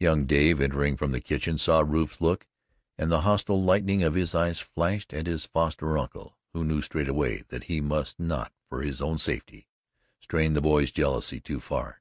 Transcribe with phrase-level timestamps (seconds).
[0.00, 2.46] Young Dave, entering from the kitchen, saw Rufe's look
[2.96, 6.80] and the hostile lightning of his own eyes flashed at his foster uncle, who knew
[6.80, 9.68] straightway that he must not for his own safety
[10.18, 12.00] strain the boy's jealousy too far.